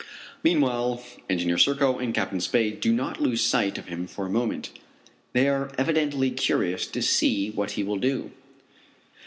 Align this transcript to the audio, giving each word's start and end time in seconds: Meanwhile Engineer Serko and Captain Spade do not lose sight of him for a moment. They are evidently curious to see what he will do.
Meanwhile 0.43 1.03
Engineer 1.29 1.59
Serko 1.59 1.99
and 1.99 2.11
Captain 2.11 2.41
Spade 2.41 2.79
do 2.79 2.91
not 2.91 3.21
lose 3.21 3.43
sight 3.43 3.77
of 3.77 3.85
him 3.87 4.07
for 4.07 4.25
a 4.25 4.31
moment. 4.31 4.71
They 5.33 5.47
are 5.47 5.69
evidently 5.77 6.31
curious 6.31 6.87
to 6.87 7.03
see 7.03 7.51
what 7.51 7.73
he 7.73 7.83
will 7.83 7.97
do. 7.99 8.31